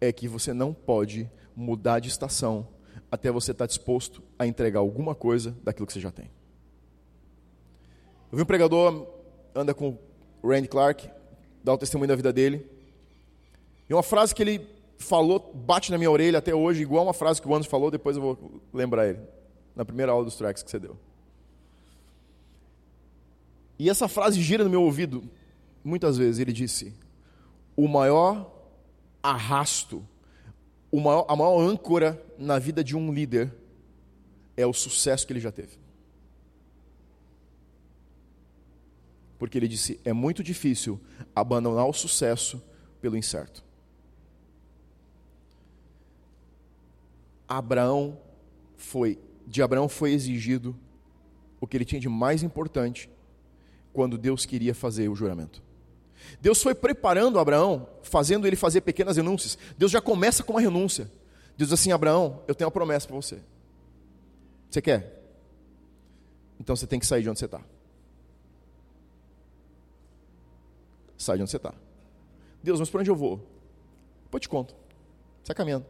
[0.00, 2.66] é que você não pode mudar de estação
[3.10, 6.30] até você estar tá disposto a entregar alguma coisa daquilo que você já tem.
[8.30, 9.06] Eu vi um pregador,
[9.54, 9.98] anda com
[10.42, 11.10] Randy Clark,
[11.62, 12.66] dá o testemunho da vida dele.
[13.92, 17.42] E uma frase que ele falou, bate na minha orelha até hoje, igual uma frase
[17.42, 19.20] que o Anderson falou, depois eu vou lembrar ele,
[19.76, 20.96] na primeira aula dos tracks que você deu.
[23.78, 25.22] E essa frase gira no meu ouvido
[25.84, 26.38] muitas vezes.
[26.38, 26.94] Ele disse:
[27.76, 28.50] O maior
[29.22, 30.02] arrasto,
[30.90, 33.52] o maior, a maior âncora na vida de um líder
[34.56, 35.78] é o sucesso que ele já teve.
[39.38, 40.98] Porque ele disse: é muito difícil
[41.36, 42.62] abandonar o sucesso
[43.02, 43.62] pelo incerto.
[47.58, 48.18] Abraão
[48.76, 50.74] foi, de Abraão foi exigido
[51.60, 53.10] o que ele tinha de mais importante
[53.92, 55.62] quando Deus queria fazer o juramento.
[56.40, 59.58] Deus foi preparando Abraão, fazendo ele fazer pequenas renúncias.
[59.76, 61.04] Deus já começa com uma renúncia.
[61.56, 63.38] Deus diz assim: Abraão, eu tenho uma promessa para você.
[64.70, 65.22] Você quer?
[66.58, 67.60] Então você tem que sair de onde você está.
[71.18, 71.74] Sai de onde você está.
[72.62, 73.46] Deus, mas para onde eu vou?
[74.24, 74.74] Depois te conto.
[75.44, 75.84] Sai caminhando.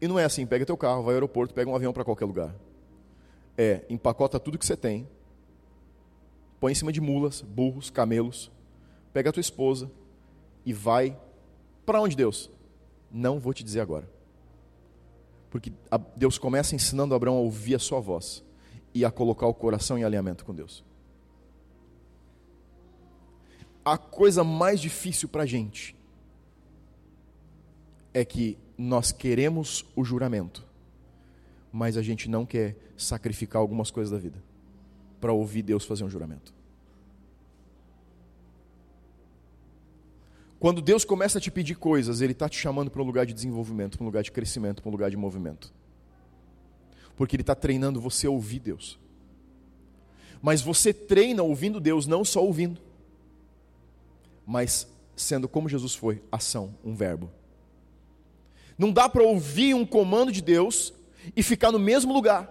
[0.00, 2.24] E não é assim, pega teu carro, vai ao aeroporto, pega um avião para qualquer
[2.24, 2.54] lugar.
[3.56, 5.08] É, empacota tudo que você tem,
[6.60, 8.50] põe em cima de mulas, burros, camelos,
[9.12, 9.90] pega a tua esposa
[10.64, 11.18] e vai
[11.84, 12.50] para onde Deus?
[13.10, 14.08] Não vou te dizer agora.
[15.50, 15.72] Porque
[16.14, 18.44] Deus começa ensinando Abraão a ouvir a sua voz
[18.94, 20.84] e a colocar o coração em alinhamento com Deus.
[23.84, 25.96] A coisa mais difícil para a gente
[28.12, 30.64] é que nós queremos o juramento,
[31.72, 34.40] mas a gente não quer sacrificar algumas coisas da vida
[35.20, 36.54] para ouvir Deus fazer um juramento.
[40.60, 43.32] Quando Deus começa a te pedir coisas, Ele está te chamando para um lugar de
[43.32, 45.72] desenvolvimento, para um lugar de crescimento, para um lugar de movimento.
[47.16, 48.98] Porque Ele está treinando você a ouvir Deus.
[50.40, 52.80] Mas você treina ouvindo Deus, não só ouvindo,
[54.46, 57.30] mas sendo como Jesus foi, ação, um verbo.
[58.78, 60.94] Não dá para ouvir um comando de Deus
[61.34, 62.48] e ficar no mesmo lugar.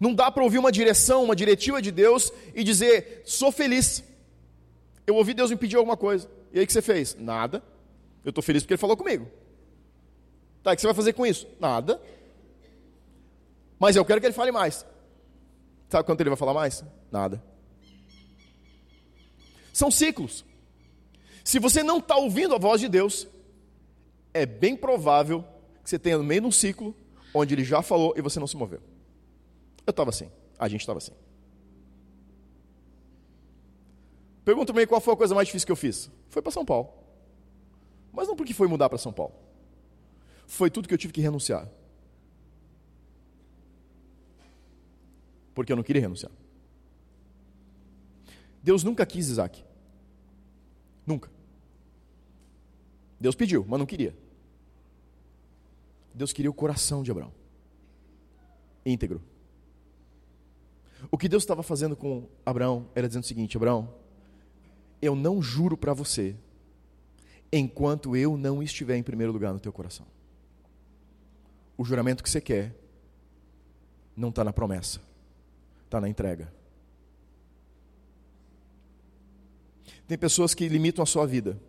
[0.00, 4.02] Não dá para ouvir uma direção, uma diretiva de Deus e dizer, sou feliz.
[5.06, 6.28] Eu ouvi Deus me pedir alguma coisa.
[6.52, 7.16] E aí o que você fez?
[7.18, 7.62] Nada.
[8.24, 9.28] Eu estou feliz porque ele falou comigo.
[10.62, 11.46] Tá, o que você vai fazer com isso?
[11.60, 12.00] Nada.
[13.78, 14.84] Mas eu quero que ele fale mais.
[15.88, 16.84] Sabe quanto ele vai falar mais?
[17.10, 17.42] Nada.
[19.72, 20.44] São ciclos.
[21.44, 23.26] Se você não está ouvindo a voz de Deus,
[24.32, 25.44] é bem provável
[25.82, 26.94] que você tenha no meio de um ciclo
[27.34, 28.80] onde ele já falou e você não se moveu.
[29.86, 31.12] Eu estava assim, a gente estava assim.
[34.44, 36.10] Pergunta me qual foi a coisa mais difícil que eu fiz.
[36.30, 36.90] Foi para São Paulo.
[38.12, 39.34] Mas não porque foi mudar para São Paulo.
[40.46, 41.68] Foi tudo que eu tive que renunciar.
[45.54, 46.32] Porque eu não queria renunciar.
[48.62, 49.62] Deus nunca quis Isaac.
[51.06, 51.30] Nunca.
[53.20, 54.16] Deus pediu, mas não queria.
[56.14, 57.32] Deus queria o coração de Abraão
[58.90, 59.22] íntegro.
[61.10, 63.94] O que Deus estava fazendo com Abraão era dizendo o seguinte: Abraão,
[65.00, 66.34] eu não juro para você
[67.52, 70.06] enquanto eu não estiver em primeiro lugar no teu coração.
[71.76, 72.74] O juramento que você quer
[74.16, 75.00] não está na promessa,
[75.84, 76.52] está na entrega.
[80.08, 81.60] Tem pessoas que limitam a sua vida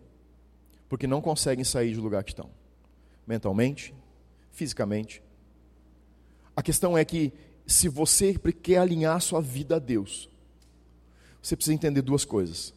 [0.90, 2.50] porque não conseguem sair do lugar que estão,
[3.24, 3.94] mentalmente,
[4.50, 5.22] fisicamente.
[6.54, 7.32] A questão é que
[7.64, 10.28] se você quer alinhar a sua vida a Deus,
[11.40, 12.74] você precisa entender duas coisas.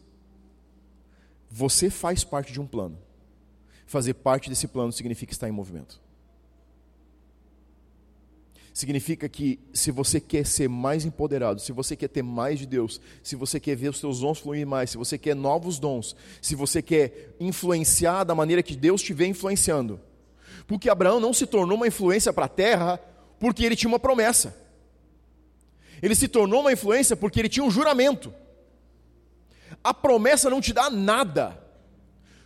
[1.50, 2.96] Você faz parte de um plano.
[3.84, 6.00] Fazer parte desse plano significa estar em movimento.
[8.74, 13.00] Significa que se você quer ser mais empoderado, se você quer ter mais de Deus,
[13.22, 16.56] se você quer ver os seus dons fluir mais, se você quer novos dons, se
[16.56, 20.00] você quer influenciar da maneira que Deus te vê influenciando.
[20.66, 22.98] Porque Abraão não se tornou uma influência para a terra
[23.38, 24.56] porque ele tinha uma promessa.
[26.02, 28.34] Ele se tornou uma influência porque ele tinha um juramento.
[29.84, 31.64] A promessa não te dá nada,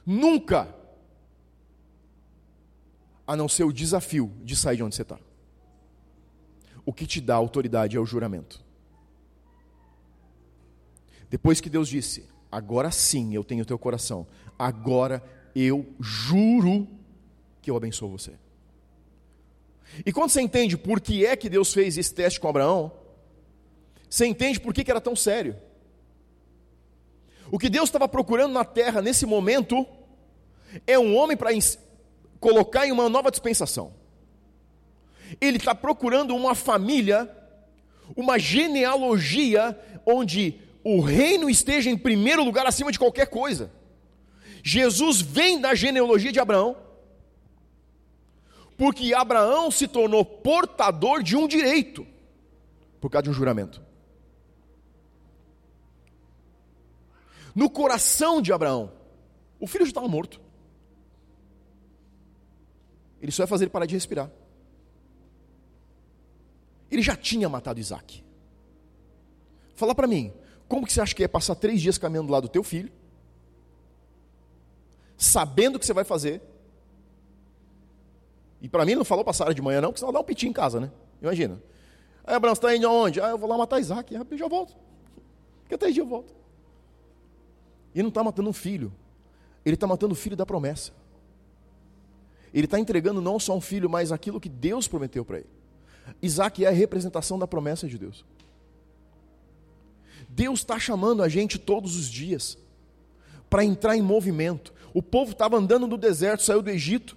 [0.05, 0.69] nunca,
[3.27, 5.19] a não ser o desafio de sair de onde você está
[6.89, 8.65] o que te dá autoridade é o juramento.
[11.29, 14.27] Depois que Deus disse: Agora sim eu tenho teu coração,
[14.59, 15.23] agora
[15.55, 16.89] eu juro
[17.61, 18.33] que eu abençoo você.
[20.07, 22.91] E quando você entende por que é que Deus fez esse teste com Abraão,
[24.09, 25.59] você entende por que, que era tão sério.
[27.53, 29.87] O que Deus estava procurando na terra nesse momento
[30.87, 31.51] é um homem para
[32.41, 33.98] colocar em uma nova dispensação.
[35.41, 37.31] Ele está procurando uma família,
[38.17, 43.71] uma genealogia, onde o reino esteja em primeiro lugar acima de qualquer coisa.
[44.63, 46.77] Jesus vem da genealogia de Abraão,
[48.77, 52.07] porque Abraão se tornou portador de um direito,
[53.01, 53.83] por causa de um juramento.
[57.55, 58.93] No coração de Abraão,
[59.59, 60.41] o filho já estava morto.
[63.21, 64.31] Ele só ia fazer ele parar de respirar.
[66.91, 68.25] Ele já tinha matado Isaac.
[69.75, 70.33] Fala para mim,
[70.67, 72.91] como que você acha que é passar três dias caminhando do lado do teu filho,
[75.17, 76.43] sabendo o que você vai fazer?
[78.61, 80.53] E para mim não falou passar de manhã não, porque senão dá um pitinho em
[80.53, 80.91] casa, né?
[81.23, 81.63] Imagina.
[82.25, 83.21] Aí Abraão, você está indo aonde?
[83.21, 84.75] Ah, eu vou lá matar Isaac, eu já volto.
[85.63, 86.35] Daqui a três dias eu volto.
[87.95, 88.93] E não está matando um filho,
[89.65, 90.93] ele está matando o filho da promessa.
[92.53, 95.58] Ele está entregando não só um filho, mas aquilo que Deus prometeu para ele.
[96.23, 98.25] Isaac é a representação da promessa de Deus.
[100.29, 102.59] Deus está chamando a gente todos os dias
[103.49, 104.73] para entrar em movimento.
[104.93, 107.17] O povo estava andando no deserto, saiu do Egito,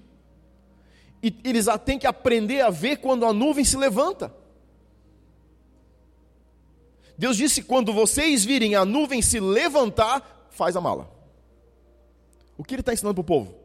[1.22, 4.34] e eles têm que aprender a ver quando a nuvem se levanta.
[7.18, 11.12] Deus disse: quando vocês virem a nuvem se levantar, faz a mala.
[12.58, 13.56] O que ele está ensinando para o povo?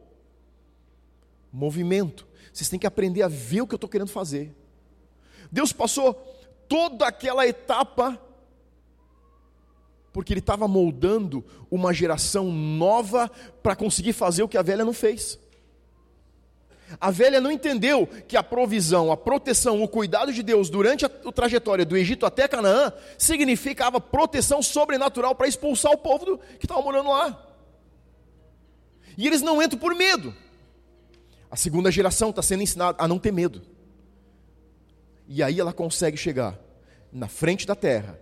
[1.51, 2.27] Movimento.
[2.53, 4.55] Vocês têm que aprender a ver o que eu estou querendo fazer.
[5.51, 6.13] Deus passou
[6.67, 8.19] toda aquela etapa
[10.17, 13.29] porque Ele estava moldando uma geração nova
[13.61, 15.37] para conseguir fazer o que a velha não fez.
[16.99, 21.09] A velha não entendeu que a provisão, a proteção, o cuidado de Deus durante a,
[21.09, 26.81] trajetória do Egito até Canaã significava proteção sobrenatural para expulsar o povo do, que estava
[26.81, 27.45] morando lá.
[29.15, 30.33] E eles não entram por medo.
[31.51, 33.61] A segunda geração está sendo ensinada a não ter medo.
[35.27, 36.57] E aí ela consegue chegar
[37.11, 38.19] na frente da terra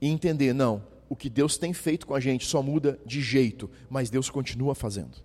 [0.00, 3.68] e entender: não, o que Deus tem feito com a gente só muda de jeito,
[3.90, 5.16] mas Deus continua fazendo.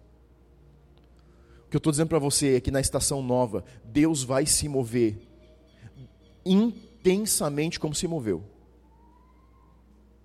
[1.65, 4.67] O que eu estou dizendo para você é que na estação nova, Deus vai se
[4.67, 5.17] mover
[6.45, 8.43] intensamente como se moveu,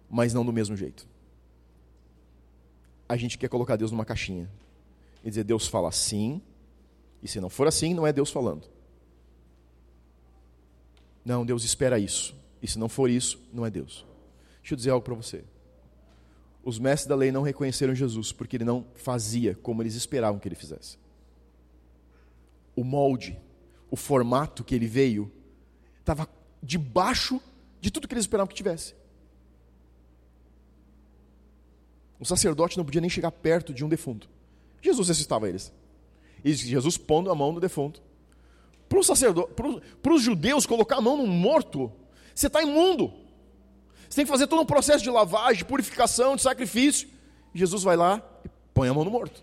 [0.08, 1.06] mas não do mesmo jeito.
[3.08, 4.48] A gente quer colocar Deus numa caixinha
[5.22, 6.40] e dizer: Deus fala assim,
[7.22, 8.68] e se não for assim, não é Deus falando.
[11.24, 12.34] Não, Deus espera isso.
[12.60, 14.06] E se não for isso, não é Deus.
[14.60, 15.44] Deixa eu dizer algo para você.
[16.64, 20.46] Os mestres da lei não reconheceram Jesus porque ele não fazia como eles esperavam que
[20.46, 20.96] ele fizesse.
[22.76, 23.38] O molde,
[23.90, 25.30] o formato que ele veio,
[25.98, 26.28] estava
[26.62, 27.40] debaixo
[27.80, 28.94] de tudo que eles esperavam que tivesse.
[32.20, 34.30] O sacerdote não podia nem chegar perto de um defunto.
[34.80, 35.72] Jesus ressuscitava eles.
[36.44, 38.00] E Jesus pondo a mão no defunto.
[38.92, 39.54] Para os sacerdote,
[40.02, 41.90] para os judeus, colocar a mão num morto,
[42.34, 43.10] você está imundo.
[44.06, 47.08] Você tem que fazer todo um processo de lavagem, de purificação, de sacrifício.
[47.54, 49.42] Jesus vai lá e põe a mão no morto.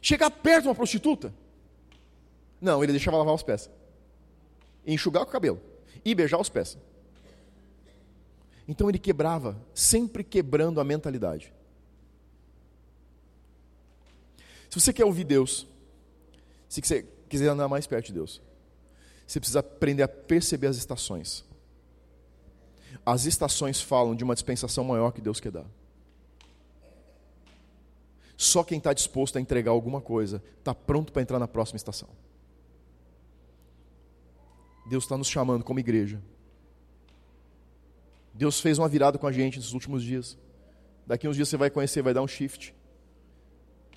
[0.00, 1.34] Chegar perto de uma prostituta?
[2.58, 3.68] Não, ele deixava lavar os pés.
[4.86, 5.60] enxugar com o cabelo.
[6.02, 6.78] E beijar os pés.
[8.66, 11.52] Então ele quebrava, sempre quebrando a mentalidade.
[14.70, 15.66] Se você quer ouvir Deus,
[16.72, 18.40] se você quiser andar mais perto de Deus,
[19.26, 21.44] você precisa aprender a perceber as estações.
[23.04, 25.66] As estações falam de uma dispensação maior que Deus quer dar.
[28.38, 32.08] Só quem está disposto a entregar alguma coisa está pronto para entrar na próxima estação.
[34.86, 36.22] Deus está nos chamando como igreja.
[38.32, 40.38] Deus fez uma virada com a gente nesses últimos dias.
[41.06, 42.74] Daqui uns dias você vai conhecer, vai dar um shift.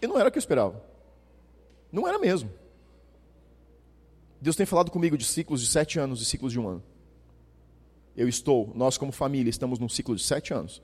[0.01, 0.83] E não era o que eu esperava.
[1.89, 2.64] Não era mesmo.
[4.41, 6.83] Deus tem falado comigo de ciclos de sete anos e ciclos de um ano.
[8.15, 10.81] Eu estou, nós como família, estamos num ciclo de sete anos.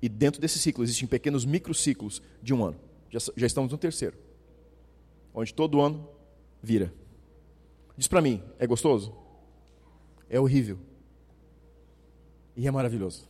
[0.00, 2.78] E dentro desse ciclo existem pequenos microciclos de um ano.
[3.10, 4.16] Já, já estamos no terceiro.
[5.32, 6.08] Onde todo ano
[6.62, 6.92] vira.
[7.96, 9.14] Diz para mim, é gostoso?
[10.28, 10.78] É horrível.
[12.54, 13.28] E é maravilhoso.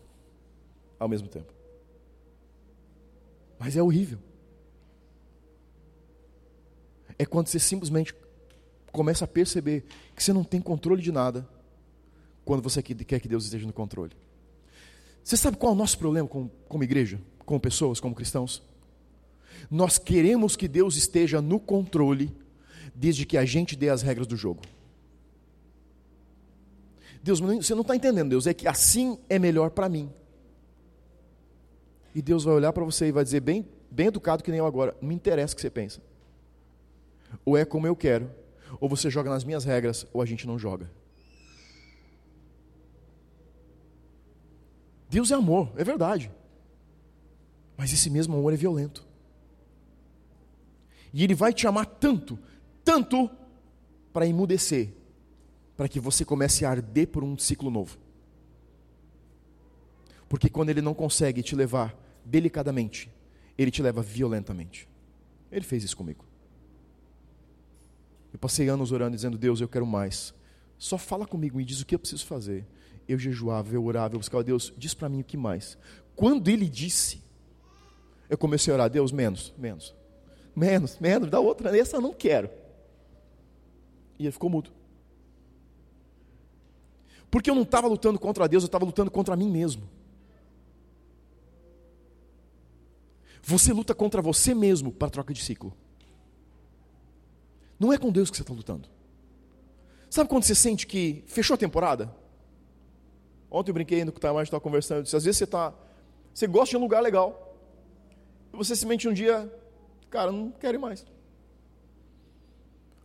[0.98, 1.52] Ao mesmo tempo.
[3.58, 4.18] Mas é horrível.
[7.18, 8.14] É quando você simplesmente
[8.96, 9.84] começa a perceber
[10.14, 11.46] que você não tem controle de nada
[12.46, 14.16] quando você quer que Deus esteja no controle.
[15.22, 18.62] Você sabe qual é o nosso problema como, como igreja, como pessoas, como cristãos?
[19.70, 22.34] Nós queremos que Deus esteja no controle
[22.94, 24.62] desde que a gente dê as regras do jogo.
[27.22, 30.10] Deus, você não está entendendo, Deus, é que assim é melhor para mim.
[32.14, 34.66] E Deus vai olhar para você e vai dizer, bem, bem educado que nem eu
[34.66, 36.00] agora, não me interessa o que você pensa.
[37.44, 38.30] Ou é como eu quero,
[38.80, 40.90] ou você joga nas minhas regras, ou a gente não joga.
[45.08, 46.30] Deus é amor, é verdade.
[47.76, 49.06] Mas esse mesmo amor é violento.
[51.12, 52.38] E ele vai te amar tanto,
[52.84, 53.30] tanto,
[54.12, 54.92] para emudecer,
[55.76, 57.98] para que você comece a arder por um ciclo novo.
[60.28, 61.94] Porque quando ele não consegue te levar
[62.24, 63.10] delicadamente,
[63.56, 64.88] ele te leva violentamente.
[65.50, 66.24] Ele fez isso comigo.
[68.36, 70.34] Eu passei anos orando, dizendo: Deus, eu quero mais.
[70.76, 72.66] Só fala comigo e diz o que eu preciso fazer.
[73.08, 75.78] Eu jejuava, eu orava, eu buscava Deus, diz para mim o que mais.
[76.14, 77.22] Quando ele disse,
[78.28, 79.94] eu comecei a orar: Deus, menos, menos,
[80.54, 82.50] menos, menos, dá outra, essa eu não quero.
[84.18, 84.70] E ele ficou mudo.
[87.30, 89.88] Porque eu não estava lutando contra Deus, eu estava lutando contra mim mesmo.
[93.42, 95.74] Você luta contra você mesmo para troca de ciclo.
[97.78, 98.88] Não é com Deus que você está lutando.
[100.08, 102.14] Sabe quando você sente que fechou a temporada?
[103.50, 105.74] Ontem eu brinquei no que tá mais estava conversando, disse, às vezes você está,
[106.32, 107.56] você gosta de um lugar legal,
[108.52, 109.52] e você se mente um dia,
[110.10, 111.04] cara, não quero ir mais.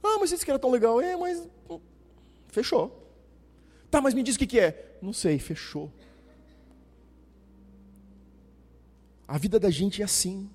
[0.04, 1.80] Ah, mas esse que era tão legal, é, mas hum,
[2.48, 2.98] fechou.
[3.90, 4.98] Tá, mas me diz o que, que é.
[5.02, 5.92] Não sei, fechou.
[9.28, 10.50] A vida da gente é assim.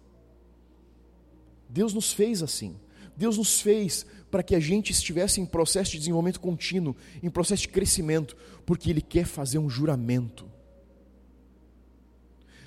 [1.69, 2.79] Deus nos fez assim.
[3.17, 7.63] Deus nos fez para que a gente estivesse em processo de desenvolvimento contínuo, em processo
[7.63, 8.37] de crescimento,
[8.67, 10.51] porque Ele quer fazer um juramento.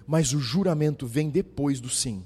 [0.08, 2.24] Mas o juramento vem depois do sim.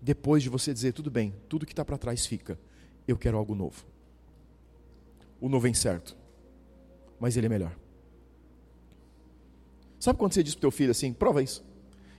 [0.00, 2.58] Depois de você dizer, tudo bem, tudo que está para trás fica,
[3.06, 3.84] eu quero algo novo.
[5.38, 6.16] O novo é incerto,
[7.18, 7.76] mas ele é melhor.
[9.98, 11.62] Sabe quando você diz para o teu filho assim, prova isso,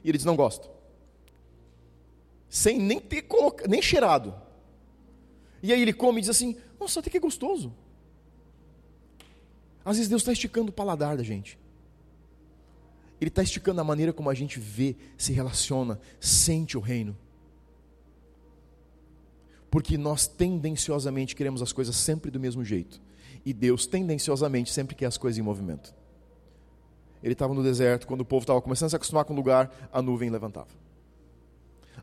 [0.04, 0.81] e ele diz, não gosto
[2.52, 3.26] sem nem ter
[3.70, 4.36] nem cheirado.
[5.64, 7.74] E aí ele come e diz assim: Nossa, até que é gostoso.
[9.86, 11.58] Às vezes Deus está esticando o paladar da gente.
[13.22, 17.18] Ele está esticando a maneira como a gente vê, se relaciona, sente o reino.
[19.70, 23.02] Porque nós tendenciosamente queremos as coisas sempre do mesmo jeito.
[23.46, 25.96] E Deus tendenciosamente sempre quer as coisas em movimento.
[27.24, 29.90] Ele estava no deserto, quando o povo estava começando a se acostumar com o lugar,
[29.94, 30.91] a nuvem levantava.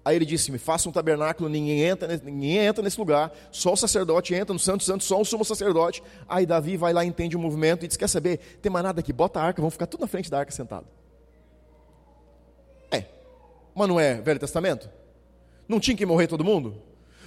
[0.04, 3.76] Aí ele disse: Me faça um tabernáculo, ninguém entra, ninguém entra nesse lugar, só o
[3.76, 6.02] sacerdote entra no Santo Santo, só o sumo sacerdote.
[6.28, 8.38] Aí Davi vai lá, entende o movimento e diz: Quer saber?
[8.62, 10.86] Tem mais nada aqui, bota a arca, vamos ficar tudo na frente da arca sentado.
[13.78, 14.90] Mas não é Velho Testamento?
[15.68, 16.82] Não tinha que morrer todo mundo?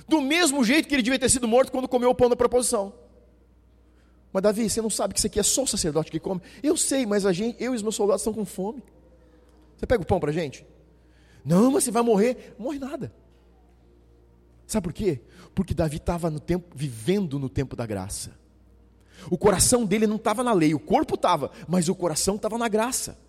[0.05, 2.91] Do mesmo jeito que ele devia ter sido morto quando comeu o pão da proposição.
[4.33, 6.41] Mas Davi, você não sabe que isso aqui é só o sacerdote que come?
[6.61, 8.83] Eu sei, mas a gente, eu e os meus soldados estão com fome.
[9.77, 10.65] Você pega o pão para gente?
[11.43, 12.55] Não, mas você vai morrer.
[12.57, 13.13] Morre nada.
[14.67, 15.21] Sabe por quê?
[15.53, 18.39] Porque Davi estava no tempo, vivendo no tempo da graça.
[19.29, 22.67] O coração dele não estava na lei, o corpo estava, mas o coração estava na
[22.67, 23.19] graça.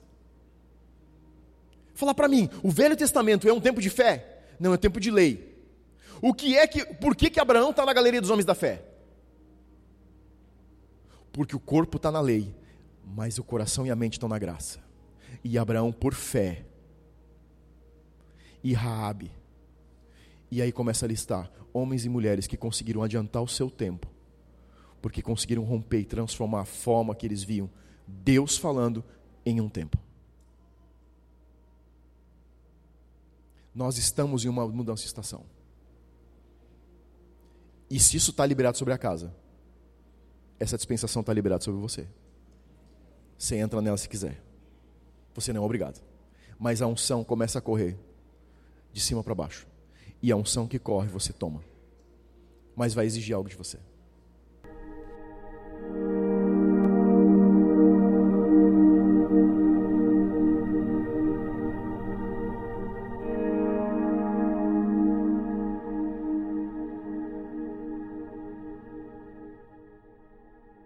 [1.94, 4.44] Falar para mim, o Velho Testamento é um tempo de fé?
[4.58, 5.52] Não, é um tempo de lei.
[6.20, 8.84] O que é que, por que que Abraão está na galeria dos homens da fé?
[11.32, 12.54] Porque o corpo está na lei,
[13.04, 14.78] mas o coração e a mente estão na graça.
[15.42, 16.64] E Abraão por fé.
[18.62, 19.32] E Raabe.
[20.50, 24.06] E aí começa a listar homens e mulheres que conseguiram adiantar o seu tempo,
[25.00, 27.70] porque conseguiram romper e transformar a forma que eles viam
[28.06, 29.02] Deus falando
[29.44, 29.98] em um tempo.
[33.74, 35.44] Nós estamos em uma mudança de estação.
[37.88, 39.34] E se isso está liberado sobre a casa,
[40.60, 42.06] essa dispensação está liberada sobre você.
[43.38, 44.40] Você entra nela se quiser.
[45.34, 46.02] Você não é obrigado.
[46.58, 47.98] Mas a unção começa a correr
[48.92, 49.66] de cima para baixo.
[50.22, 51.64] E a unção que corre, você toma.
[52.76, 53.78] Mas vai exigir algo de você.